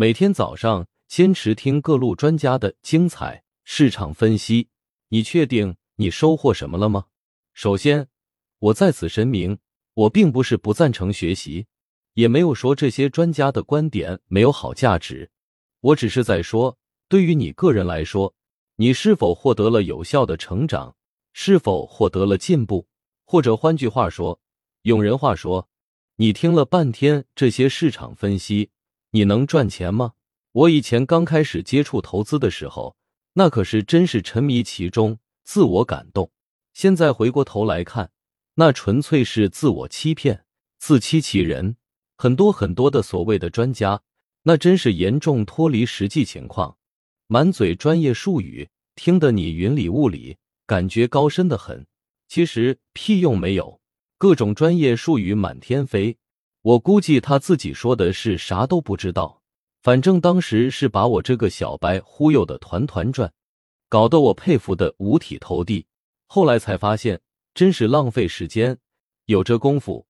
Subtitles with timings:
[0.00, 4.68] 每天早上坚持听各路专家的精彩市场分析，
[5.08, 7.06] 你确定你收获什么了吗？
[7.52, 8.06] 首先，
[8.60, 9.58] 我在此声明，
[9.94, 11.66] 我并不是不赞成学习，
[12.14, 15.28] 也没有说这些专家的观点没有好价值。
[15.80, 16.78] 我只是在说，
[17.08, 18.32] 对于你个人来说，
[18.76, 20.94] 你是否获得了有效的成长，
[21.32, 22.86] 是否获得了进步，
[23.24, 24.38] 或者换句话说，
[24.82, 25.68] 用人话说，
[26.14, 28.70] 你听了半天这些市场分析，
[29.10, 30.12] 你能赚钱吗？
[30.52, 32.96] 我以前刚开始接触投资的时候，
[33.34, 36.30] 那可是真是沉迷其中，自我感动。
[36.72, 38.10] 现在回过头来看，
[38.54, 40.44] 那纯粹是自我欺骗，
[40.78, 41.76] 自欺欺人。
[42.16, 44.02] 很多很多的所谓的专家。
[44.44, 46.78] 那真是严重脱离实际情况，
[47.26, 51.86] 满嘴专业术语，听得你云里雾里，感觉高深的很，
[52.28, 53.80] 其实屁用没有，
[54.16, 56.16] 各种专业术语满天飞。
[56.62, 59.42] 我估计他自己说的是啥都不知道，
[59.82, 63.32] 反正当时是把我这个小白忽悠的团团转，
[63.88, 65.86] 搞得我佩服的五体投地。
[66.26, 67.20] 后来才发现，
[67.54, 68.78] 真是浪费时间，
[69.26, 70.06] 有这功夫，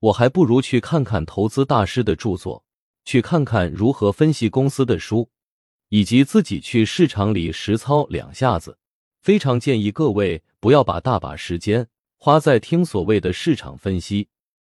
[0.00, 2.64] 我还不如去看看投资大师的著作。
[3.04, 5.28] 去看看如何分析公司的书，
[5.88, 8.78] 以及自己去市场里实操两下子。
[9.22, 14.28] 非常建议各位不要把大把时间花在听所谓的市场分析。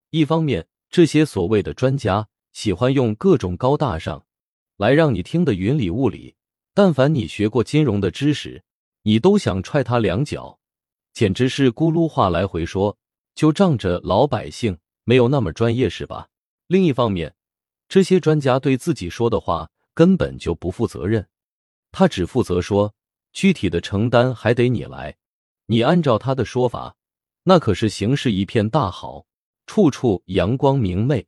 [0.10, 4.28] 一方面，这些所谓的专家喜欢用各种高大上
[4.78, 6.36] 来让你听得云里雾里。
[6.76, 8.64] 但凡你学过金融的知识，
[9.02, 10.60] 你都想踹他两脚，
[11.12, 12.96] 简直是咕噜话来回说，
[13.34, 16.28] 就仗着老百姓没有那么专业是吧？
[16.68, 17.34] 另一方面。
[17.90, 21.28] 这些专家对自己说的话根本就不负责任，
[21.92, 22.94] 他只负责说，
[23.32, 25.18] 具体的承担还得你来。
[25.66, 26.96] 你按照他的说法，
[27.46, 29.26] 那可是形势一片大好，
[29.66, 31.26] 处处阳光明媚。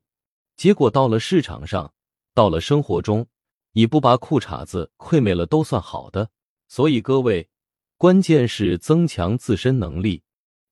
[0.55, 1.93] 结果到了市场上，
[2.33, 3.27] 到了生活中，
[3.73, 6.29] 你不把裤衩子溃没了都算好的。
[6.67, 7.49] 所以各位，
[7.97, 10.23] 关键是增强自身能力，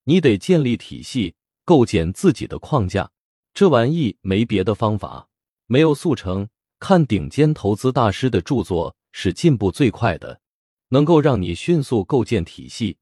[0.05, 1.35] 你得建立体系，
[1.65, 3.11] 构建自己的框架。
[3.53, 5.29] 这玩意没别的方法。
[5.67, 6.49] 没有速成，
[6.79, 10.41] 看顶尖投资大师的著作是进步最快的，
[10.89, 12.97] 能够让你迅速构建体系，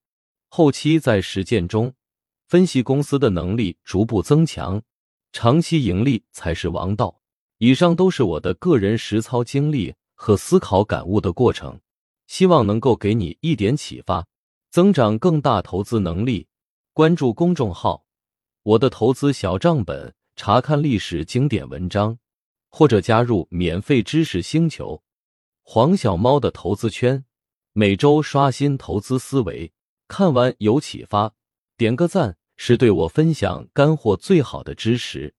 [0.49, 1.93] 后期在实践中
[2.51, 4.81] 分析公司的能力逐步增强，
[5.31, 7.22] 长期盈利才是王道。
[7.59, 11.79] 以上都是我的个人实操经历和思考感悟的过程，
[12.28, 14.28] 希望能够给你一点启发，
[14.69, 16.45] 增长更大投资能力。
[16.91, 18.03] 关注公众号
[18.63, 22.17] “我的投资小账本”，查看历史经典文章。
[22.69, 25.01] 或者加入免费知识星球，
[25.63, 27.23] 黄小猫的投资圈，
[27.72, 29.72] 每周刷新投资思维，
[30.09, 31.34] 看完有启发，
[31.78, 35.33] 点个赞是对我分享干货最好的支持。